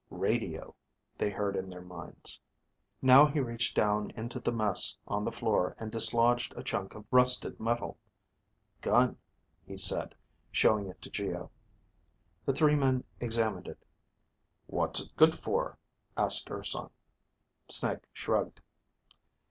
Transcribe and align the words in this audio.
Radio... 0.09 0.73
they 1.15 1.29
heard 1.29 1.55
in 1.55 1.69
their 1.69 1.83
minds. 1.83 2.39
Now 3.03 3.27
he 3.27 3.39
reached 3.39 3.75
down 3.75 4.09
into 4.15 4.39
the 4.39 4.51
mess 4.51 4.97
on 5.07 5.23
the 5.23 5.31
floor 5.31 5.75
and 5.79 5.91
dislodged 5.91 6.55
a 6.57 6.63
chunk 6.63 6.95
of 6.95 7.05
rusted 7.11 7.59
metal. 7.59 7.99
Gun, 8.81 9.15
he 9.63 9.77
said, 9.77 10.15
showing 10.51 10.87
it 10.87 11.03
to 11.03 11.11
Geo. 11.11 11.51
The 12.47 12.53
three 12.53 12.73
men 12.73 13.03
examined 13.19 13.67
it. 13.67 13.85
"What's 14.65 15.01
it 15.01 15.15
good 15.15 15.35
for?" 15.35 15.77
asked 16.17 16.49
Urson. 16.49 16.89
Snake 17.69 18.07
shrugged. 18.11 18.59